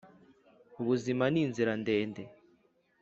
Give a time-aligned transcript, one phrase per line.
[0.81, 2.23] ubuzima ni inzira ndende